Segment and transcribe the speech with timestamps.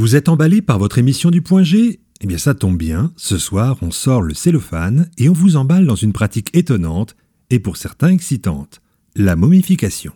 [0.00, 2.00] Vous êtes emballé par votre émission du point G?
[2.22, 5.84] Eh bien ça tombe bien, ce soir on sort le cellophane et on vous emballe
[5.84, 7.16] dans une pratique étonnante
[7.50, 8.80] et pour certains excitante,
[9.14, 10.14] la momification.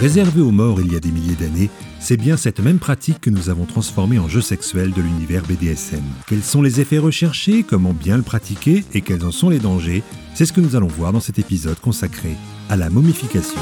[0.00, 1.70] Réservée aux morts il y a des milliers d'années,
[2.00, 6.02] c'est bien cette même pratique que nous avons transformée en jeu sexuel de l'univers BDSM.
[6.26, 8.84] Quels sont les effets recherchés, comment bien le pratiquer?
[8.92, 10.02] Et quels en sont les dangers?
[10.34, 12.30] C'est ce que nous allons voir dans cet épisode consacré
[12.68, 13.60] à la momification.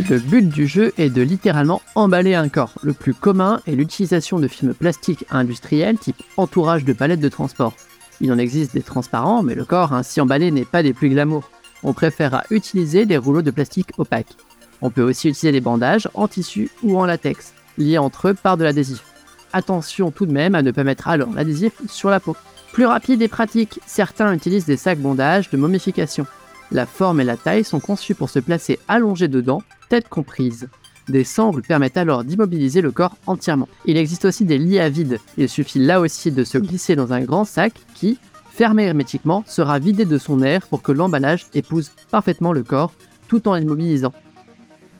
[0.00, 2.72] Le but du jeu est de littéralement emballer un corps.
[2.82, 7.74] Le plus commun est l'utilisation de films plastiques industriels type entourage de palettes de transport.
[8.20, 11.48] Il en existe des transparents, mais le corps ainsi emballé n'est pas des plus glamour.
[11.84, 14.36] On préférera utiliser des rouleaux de plastique opaques.
[14.82, 18.56] On peut aussi utiliser des bandages en tissu ou en latex, liés entre eux par
[18.56, 19.04] de l'adhésif.
[19.52, 22.36] Attention tout de même à ne pas mettre alors l'adhésif sur la peau.
[22.72, 26.26] Plus rapide et pratique, certains utilisent des sacs bondages de momification.
[26.72, 29.62] La forme et la taille sont conçues pour se placer allongé dedans
[30.02, 30.68] comprise.
[31.08, 33.68] Des sangles permettent alors d'immobiliser le corps entièrement.
[33.84, 35.20] Il existe aussi des lits à vide.
[35.36, 38.18] Il suffit là aussi de se glisser dans un grand sac qui,
[38.50, 42.92] fermé hermétiquement, sera vidé de son air pour que l'emballage épouse parfaitement le corps
[43.28, 44.12] tout en l'immobilisant.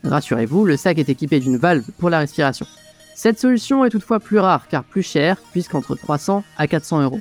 [0.04, 2.66] Rassurez-vous, le sac est équipé d'une valve pour la respiration.
[3.14, 7.20] Cette solution est toutefois plus rare car plus chère puisqu'entre 300 à 400 euros.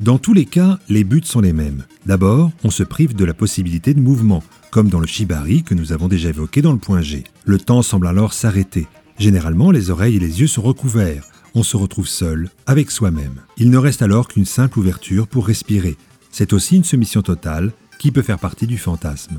[0.00, 1.84] Dans tous les cas, les buts sont les mêmes.
[2.04, 4.42] D'abord, on se prive de la possibilité de mouvement,
[4.72, 7.22] comme dans le shibari que nous avons déjà évoqué dans le point G.
[7.44, 8.88] Le temps semble alors s'arrêter.
[9.18, 11.24] Généralement, les oreilles et les yeux sont recouverts.
[11.54, 13.42] On se retrouve seul, avec soi-même.
[13.56, 15.96] Il ne reste alors qu'une simple ouverture pour respirer.
[16.32, 19.38] C'est aussi une soumission totale qui peut faire partie du fantasme.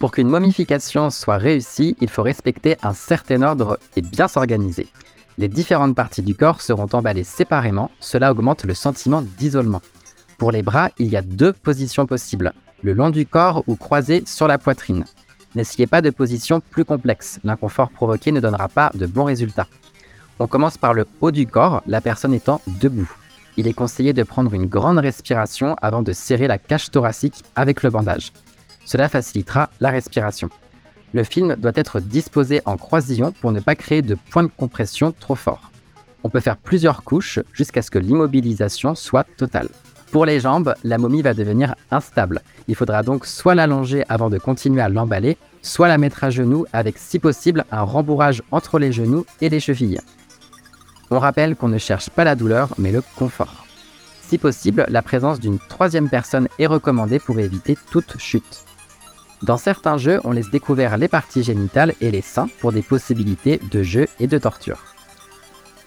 [0.00, 4.88] Pour qu'une momification soit réussie, il faut respecter un certain ordre et bien s'organiser.
[5.38, 9.82] Les différentes parties du corps seront emballées séparément, cela augmente le sentiment d'isolement.
[10.38, 14.24] Pour les bras, il y a deux positions possibles le long du corps ou croisé
[14.26, 15.04] sur la poitrine.
[15.54, 19.66] N'essayez pas de position plus complexe, l'inconfort provoqué ne donnera pas de bons résultats.
[20.38, 23.10] On commence par le haut du corps, la personne étant debout.
[23.56, 27.82] Il est conseillé de prendre une grande respiration avant de serrer la cage thoracique avec
[27.82, 28.32] le bandage.
[28.86, 30.48] Cela facilitera la respiration.
[31.14, 35.12] Le film doit être disposé en croisillon pour ne pas créer de point de compression
[35.18, 35.70] trop fort.
[36.24, 39.68] On peut faire plusieurs couches jusqu'à ce que l'immobilisation soit totale.
[40.10, 42.42] Pour les jambes, la momie va devenir instable.
[42.68, 46.66] Il faudra donc soit l'allonger avant de continuer à l'emballer, soit la mettre à genoux
[46.72, 50.00] avec si possible un rembourrage entre les genoux et les chevilles.
[51.10, 53.66] On rappelle qu'on ne cherche pas la douleur mais le confort.
[54.22, 58.64] Si possible, la présence d'une troisième personne est recommandée pour éviter toute chute.
[59.42, 63.60] Dans certains jeux, on laisse découvert les parties génitales et les seins pour des possibilités
[63.70, 64.84] de jeu et de torture.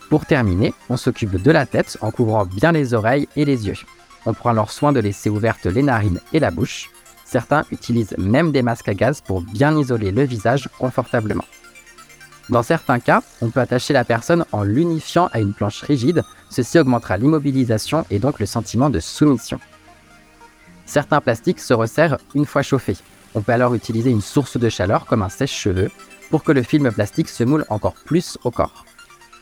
[0.09, 3.77] Pour terminer, on s'occupe de la tête en couvrant bien les oreilles et les yeux.
[4.25, 6.89] On prend alors soin de laisser ouvertes les narines et la bouche.
[7.23, 11.45] Certains utilisent même des masques à gaz pour bien isoler le visage confortablement.
[12.49, 16.77] Dans certains cas, on peut attacher la personne en l'unifiant à une planche rigide, ceci
[16.77, 19.59] augmentera l'immobilisation et donc le sentiment de soumission.
[20.85, 22.97] Certains plastiques se resserrent une fois chauffés.
[23.35, 25.91] On peut alors utiliser une source de chaleur comme un sèche-cheveux
[26.29, 28.85] pour que le film plastique se moule encore plus au corps.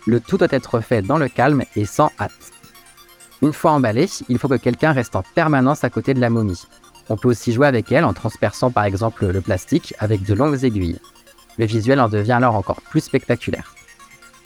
[0.06, 2.52] Le tout doit être fait dans le calme et sans hâte.
[3.42, 6.64] Une fois emballée, il faut que quelqu'un reste en permanence à côté de la momie.
[7.09, 10.64] On peut aussi jouer avec elle en transperçant par exemple le plastique avec de longues
[10.64, 11.00] aiguilles.
[11.58, 13.76] Le visuel en devient alors encore plus spectaculaire.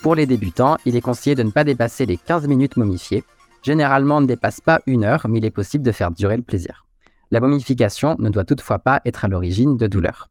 [0.02, 3.24] Pour les débutants, il est conseillé de ne pas dépasser les 15 minutes momifiées.
[3.64, 6.44] Généralement, on ne dépasse pas une heure, mais il est possible de faire durer le
[6.44, 6.87] plaisir.
[7.30, 10.30] La momification ne doit toutefois pas être à l'origine de douleurs.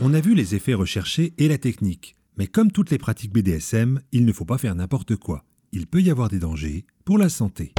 [0.00, 2.16] On a vu les effets recherchés et la technique.
[2.38, 5.44] Mais comme toutes les pratiques BDSM, il ne faut pas faire n'importe quoi.
[5.70, 7.74] Il peut y avoir des dangers pour la santé.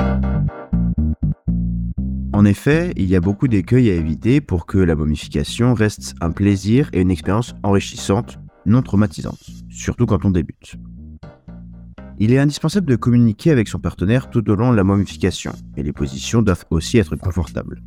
[2.33, 6.31] En effet, il y a beaucoup d'écueils à éviter pour que la momification reste un
[6.31, 8.37] plaisir et une expérience enrichissante,
[8.67, 10.77] non traumatisante, surtout quand on débute.
[12.23, 15.83] Il est indispensable de communiquer avec son partenaire tout au long de la momification, et
[15.83, 17.81] les positions doivent aussi être confortables.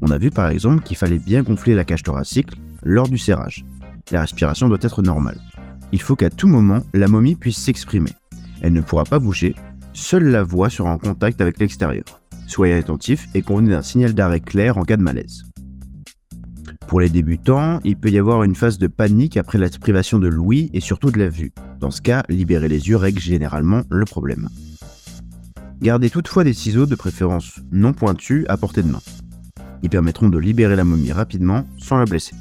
[0.00, 2.50] On a vu par exemple qu'il fallait bien gonfler la cage thoracique
[2.84, 3.64] lors du serrage.
[4.12, 5.40] La respiration doit être normale
[5.92, 8.10] il faut qu'à tout moment, la momie puisse s'exprimer.
[8.62, 9.54] Elle ne pourra pas bouger,
[9.92, 12.04] seule la voix sera en contact avec l'extérieur.
[12.46, 15.44] Soyez attentif et convenez d'un signal d'arrêt clair en cas de malaise.
[16.88, 20.28] Pour les débutants, il peut y avoir une phase de panique après la privation de
[20.28, 21.52] l'ouïe et surtout de la vue.
[21.82, 24.48] Dans ce cas, libérer les yeux règle généralement le problème.
[25.80, 29.00] Gardez toutefois des ciseaux de préférence non pointus à portée de main.
[29.82, 32.36] Ils permettront de libérer la momie rapidement sans la blesser.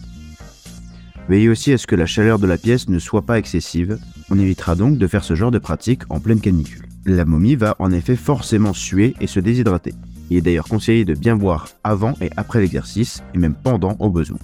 [1.27, 3.97] Veillez aussi à ce que la chaleur de la pièce ne soit pas excessive.
[4.29, 6.87] On évitera donc de faire ce genre de pratique en pleine canicule.
[7.07, 9.95] La momie va en effet forcément suer et se déshydrater.
[10.29, 14.11] Il est d'ailleurs conseillé de bien boire avant et après l'exercice, et même pendant au
[14.11, 14.37] besoin.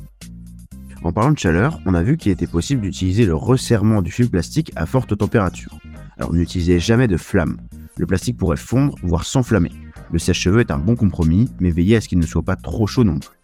[1.04, 4.30] En parlant de chaleur, on a vu qu'il était possible d'utiliser le resserrement du film
[4.30, 5.78] plastique à forte température.
[6.18, 7.58] Alors n'utilisez jamais de flamme.
[7.98, 9.72] Le plastique pourrait fondre, voire s'enflammer.
[10.12, 12.88] Le sèche-cheveux est un bon compromis, mais veillez à ce qu'il ne soit pas trop
[12.88, 13.38] chaud non plus.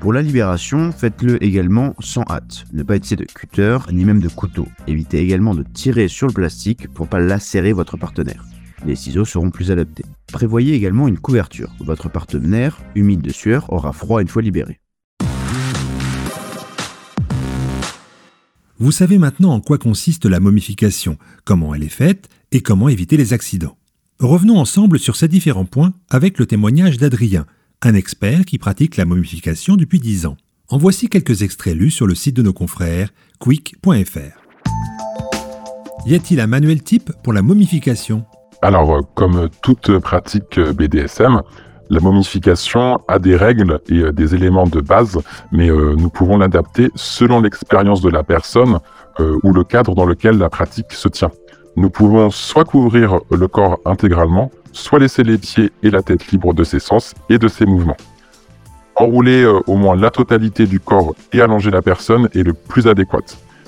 [0.00, 2.64] Pour la libération, faites-le également sans hâte.
[2.72, 4.66] Ne pas utiliser de cutter ni même de couteau.
[4.86, 8.44] Évitez également de tirer sur le plastique pour pas lacérer votre partenaire.
[8.84, 10.04] Les ciseaux seront plus adaptés.
[10.30, 11.72] Prévoyez également une couverture.
[11.80, 14.78] Votre partenaire, humide de sueur, aura froid une fois libéré.
[18.80, 23.16] Vous savez maintenant en quoi consiste la momification, comment elle est faite et comment éviter
[23.16, 23.76] les accidents.
[24.18, 27.46] Revenons ensemble sur ces différents points avec le témoignage d'Adrien,
[27.82, 30.36] un expert qui pratique la momification depuis 10 ans.
[30.68, 34.42] En voici quelques extraits lus sur le site de nos confrères quick.fr.
[36.06, 38.24] Y a-t-il un manuel type pour la momification?
[38.60, 41.42] Alors, euh, comme toute pratique BDSM,
[41.94, 45.18] la momification a des règles et euh, des éléments de base,
[45.52, 48.80] mais nous pouvons l'adapter selon l'expérience de la personne
[49.44, 51.30] ou le cadre dans lequel la pratique se tient.
[51.76, 56.52] Nous pouvons soit couvrir le corps intégralement, soit laisser les pieds et la tête libres
[56.52, 57.96] de ses sens et de ses mouvements.
[58.96, 63.26] Enrouler au moins la totalité du corps et allonger la personne est le plus adéquat.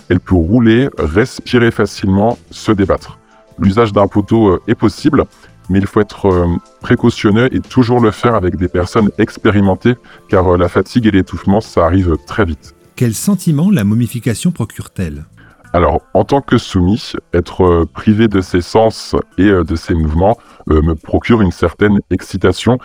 [0.08, 3.19] Elle peut rouler, respirer facilement, se débattre.
[3.58, 5.25] L'usage d'un poteau est possible,
[5.68, 6.46] mais il faut être euh,
[6.80, 9.94] précautionneux et toujours le faire avec des personnes expérimentées,
[10.28, 12.74] car euh, la fatigue et l'étouffement, ça arrive très vite.
[12.94, 15.26] Quel sentiment la momification procure-t-elle?
[15.72, 20.38] Alors, en tant que soumis, être euh, privé de ses sens et de ses mouvements
[20.68, 22.78] me procure une certaine excitation,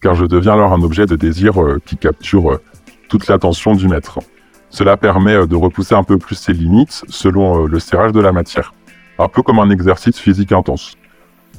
[0.00, 1.52] car je deviens alors un objet de désir
[1.86, 2.58] qui capture
[3.08, 4.18] toute l'attention du maître.
[4.70, 8.74] Cela permet de repousser un peu plus ses limites selon le serrage de la matière,
[9.20, 10.96] un peu comme un exercice physique intense.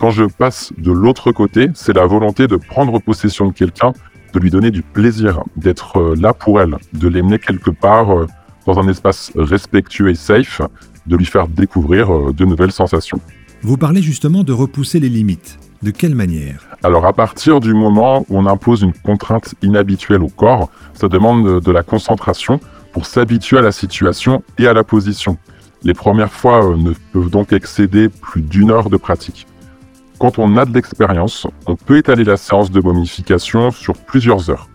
[0.03, 3.93] Quand je passe de l'autre côté, c'est la volonté de prendre possession de quelqu'un,
[4.33, 8.27] de lui donner du plaisir, d'être euh, là pour elle, de l'emmener quelque part euh,
[8.65, 10.61] dans un espace respectueux et safe,
[11.07, 13.21] de lui faire découvrir euh, de nouvelles sensations.
[13.61, 15.57] Vous parlez justement de repousser les limites.
[15.81, 16.67] De quelle manière?
[16.83, 21.61] Alors à partir du moment où on impose une contrainte inhabituelle au corps, ça demande
[21.61, 22.59] de la concentration
[22.91, 25.37] pour s'habituer à la situation et à la position.
[25.83, 29.47] Les premières fois ne peuvent donc excéder plus d'une heure de pratique.
[30.23, 34.69] Quand on a de l'expérience, on peut étaler la séance de momification sur plusieurs heures.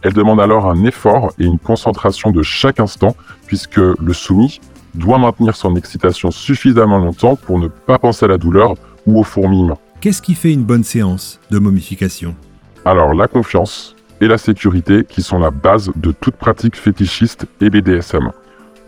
[0.00, 3.14] Elle demande alors un effort et une concentration de chaque instant,
[3.46, 4.62] puisque le soumis
[4.94, 9.24] doit maintenir son excitation suffisamment longtemps pour ne pas penser à la douleur ou au
[9.24, 9.78] fourmillement.
[10.00, 12.34] Qu'est-ce qui fait une bonne séance de momification?
[12.86, 17.68] Alors la confiance et la sécurité qui sont la base de toute pratique fétichiste et
[17.68, 18.32] BDSM.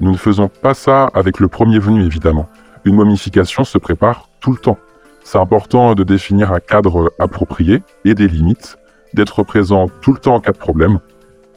[0.00, 2.48] Nous ne faisons pas ça avec le premier venu évidemment.
[2.86, 4.78] Une momification se prépare tout le temps.
[5.26, 8.78] C'est important de définir un cadre approprié et des limites,
[9.12, 11.00] d'être présent tout le temps en cas de problème.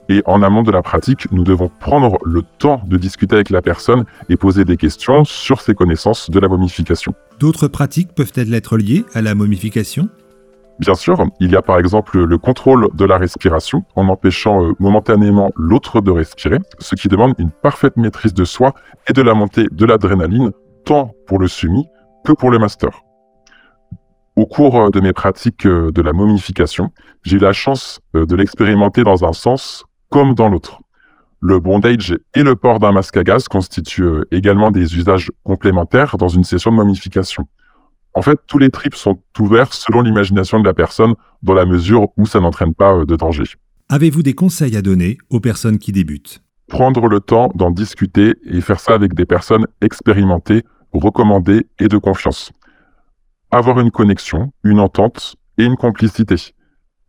[0.09, 3.61] Et en amont de la pratique, nous devons prendre le temps de discuter avec la
[3.61, 7.13] personne et poser des questions sur ses connaissances de la momification.
[7.39, 10.09] D'autres pratiques peuvent-elles être liées à la momification?
[10.79, 14.73] Bien sûr, il y a par exemple le contrôle de la respiration en empêchant euh,
[14.79, 18.73] momentanément l'autre de respirer, ce qui demande une parfaite maîtrise de soi
[19.07, 20.53] et de la montée de l'adrénaline,
[20.85, 21.85] tant pour le soumis
[22.25, 23.03] que pour le master.
[24.39, 26.93] Au cours euh, de mes pratiques euh, de la momification,
[27.23, 30.79] j'ai eu la chance euh, de l'expérimenter dans un sens comme dans l'autre.
[31.41, 36.29] Le bondage et le port d'un masque à gaz constituent également des usages complémentaires dans
[36.29, 37.49] une session de momification.
[38.13, 42.07] En fait, tous les trips sont ouverts selon l'imagination de la personne, dans la mesure
[42.15, 43.43] où ça n'entraîne pas de danger.
[43.89, 46.41] Avez-vous des conseils à donner aux personnes qui débutent?
[46.69, 51.97] Prendre le temps d'en discuter et faire ça avec des personnes expérimentées, recommandées et de
[51.97, 52.53] confiance
[53.51, 56.35] avoir une connexion, une entente et une complicité.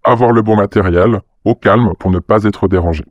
[0.04, 3.04] Avoir le bon matériel, au calme pour ne pas être dérangé.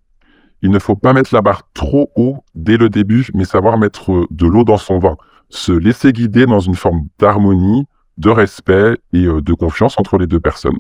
[0.62, 4.28] Il ne faut pas mettre la barre trop haut dès le début, mais savoir mettre
[4.30, 5.16] de l'eau dans son vin.
[5.50, 7.86] Se laisser guider dans une forme d'harmonie,
[8.18, 10.78] de respect et euh, de confiance entre les deux personnes.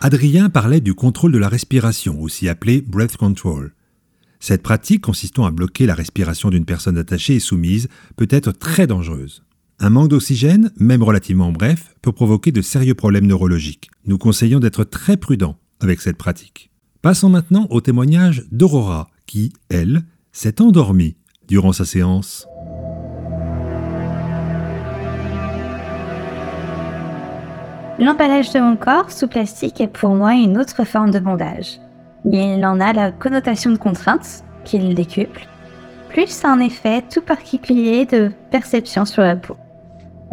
[0.00, 3.72] Adrien parlait du contrôle de la respiration, aussi appelé breath control.
[4.46, 8.86] Cette pratique consistant à bloquer la respiration d'une personne attachée et soumise peut être très
[8.86, 9.42] dangereuse.
[9.78, 13.90] Un manque d'oxygène, même relativement bref, peut provoquer de sérieux problèmes neurologiques.
[14.04, 16.70] Nous conseillons d'être très prudents avec cette pratique.
[17.00, 21.16] Passons maintenant au témoignage d'Aurora, qui, elle, s'est endormie
[21.48, 22.46] durant sa séance.
[27.98, 31.80] L'emballage de mon corps sous plastique est pour moi une autre forme de bondage.
[32.24, 35.46] Il en a la connotation de contrainte, qu'il décuple,
[36.08, 39.56] plus un effet tout particulier de perception sur la peau.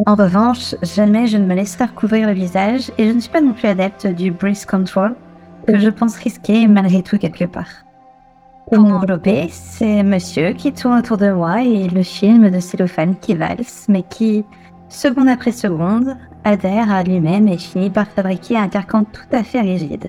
[0.06, 3.40] En revanche, jamais je ne me laisserai recouvrir le visage et je ne suis pas
[3.40, 5.14] non plus adepte du breath control,
[5.66, 7.84] que je pense risquer malgré tout quelque part.
[8.72, 13.34] Pour m'envelopper, c'est monsieur qui tourne autour de moi et le film de cellophane qui
[13.34, 14.44] valse, mais qui,
[14.88, 19.60] seconde après seconde, adhère à lui-même et finit par fabriquer un carcan tout à fait
[19.60, 20.08] rigide.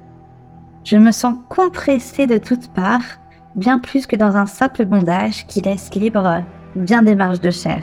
[0.83, 3.19] Je me sens compressée de toutes parts,
[3.55, 6.43] bien plus que dans un simple bondage qui laisse libre
[6.75, 7.81] bien des marges de chair.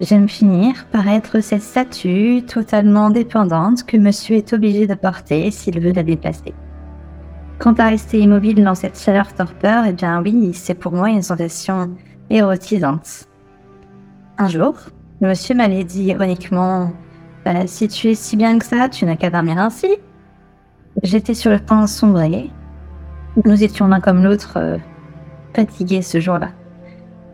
[0.00, 5.80] J'aime finir par être cette statue totalement dépendante que monsieur est obligé de porter s'il
[5.80, 6.54] veut la déplacer.
[7.58, 11.20] Quant à rester immobile dans cette chaleur torpeur, eh bien oui, c'est pour moi une
[11.20, 11.90] sensation
[12.30, 13.26] érotisante.
[14.38, 14.76] Un jour,
[15.20, 16.92] monsieur m'avait dit ironiquement
[17.44, 19.98] bah, Si tu es si bien que ça, tu n'as qu'à dormir ainsi.
[21.02, 22.50] J'étais sur le point de sombrer.
[23.44, 24.76] Nous étions l'un comme l'autre euh,
[25.54, 26.48] fatigués ce jour-là.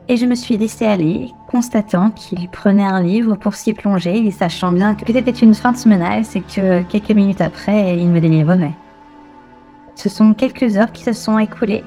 [0.09, 4.31] Et je me suis laissé aller, constatant qu'il prenait un livre pour s'y plonger et
[4.31, 8.21] sachant bien que c'était une fin de menace et que quelques minutes après, il me
[8.21, 8.75] délivrerait.
[9.97, 11.83] Ce sont quelques heures qui se sont écoulées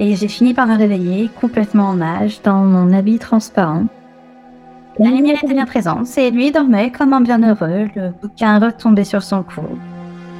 [0.00, 3.84] et j'ai fini par me réveiller complètement en nage dans mon habit transparent.
[4.98, 9.22] La lumière était bien présente et lui dormait comme un bienheureux, le bouquin retombé sur
[9.22, 9.62] son cou.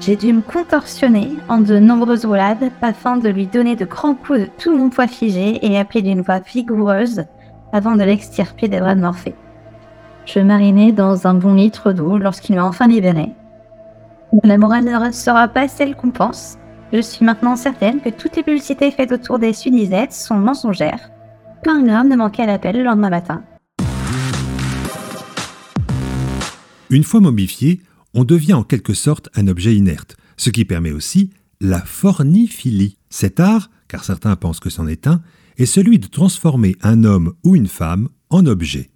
[0.00, 4.40] J'ai dû me contorsionner en de nombreuses roulades afin de lui donner de grands coups
[4.40, 7.24] de tout mon poids figé et appeler d'une voix vigoureuse
[7.72, 9.34] avant de l'extirper des bras de Morphée.
[10.24, 13.32] Je marinais dans un bon litre d'eau lorsqu'il m'a enfin libéré.
[14.44, 16.58] La morale ne sera pas celle qu'on pense,
[16.92, 21.10] je suis maintenant certaine que toutes les publicités faites autour des sudisettes sont mensongères.
[21.66, 23.42] Un gramme ne manquait à l'appel le lendemain matin.
[26.90, 27.80] Une fois momifié,
[28.16, 31.30] on devient en quelque sorte un objet inerte, ce qui permet aussi
[31.60, 32.96] la forniphilie.
[33.10, 35.22] Cet art, car certains pensent que c'en est un,
[35.58, 38.90] est celui de transformer un homme ou une femme en objet,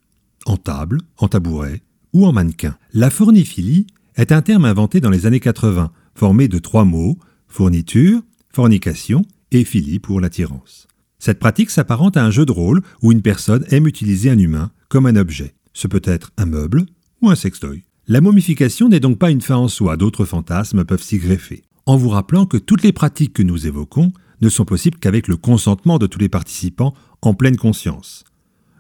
[0.47, 1.83] en table, en tabouret
[2.15, 2.77] ou en mannequin.
[2.95, 3.87] La forniphilie
[4.17, 9.65] est un terme inventé dans les années 80, formé de trois mots fourniture, fornication et
[9.65, 10.89] philie pour l'attirance.
[11.19, 14.71] Cette pratique s'apparente à un jeu de rôle où une personne aime utiliser un humain
[14.89, 15.55] comme un objet.
[15.75, 16.87] Ce peut être un meuble
[17.21, 17.85] ou un sextoy.
[18.09, 21.62] La momification n'est donc pas une fin en soi, d'autres fantasmes peuvent s'y greffer.
[21.87, 25.37] En vous rappelant que toutes les pratiques que nous évoquons ne sont possibles qu'avec le
[25.37, 28.25] consentement de tous les participants en pleine conscience.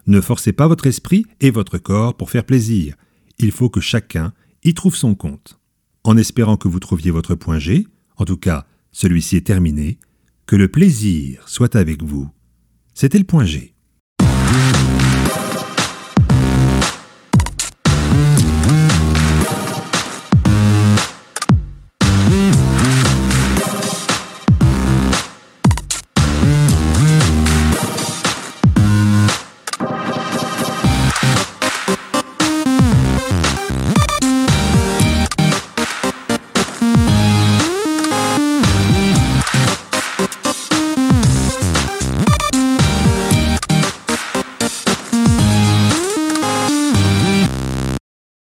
[0.06, 2.94] Ne forcez pas votre esprit et votre corps pour faire plaisir.
[3.38, 4.32] Il faut que chacun
[4.64, 5.58] y trouve son compte.
[6.02, 7.86] En espérant que vous trouviez votre point G,
[8.16, 9.98] en tout cas, celui-ci est terminé.
[10.46, 12.28] Que le plaisir soit avec vous.
[12.94, 13.74] C'était le point G.